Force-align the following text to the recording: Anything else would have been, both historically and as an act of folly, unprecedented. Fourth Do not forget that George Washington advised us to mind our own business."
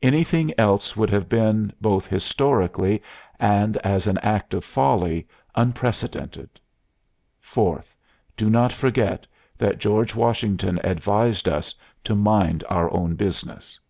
Anything 0.00 0.54
else 0.58 0.96
would 0.96 1.10
have 1.10 1.28
been, 1.28 1.72
both 1.80 2.06
historically 2.06 3.02
and 3.40 3.76
as 3.78 4.06
an 4.06 4.16
act 4.18 4.54
of 4.54 4.64
folly, 4.64 5.26
unprecedented. 5.56 6.50
Fourth 7.40 7.92
Do 8.36 8.48
not 8.48 8.72
forget 8.72 9.26
that 9.58 9.80
George 9.80 10.14
Washington 10.14 10.78
advised 10.84 11.48
us 11.48 11.74
to 12.04 12.14
mind 12.14 12.62
our 12.70 12.92
own 12.94 13.16
business." 13.16 13.80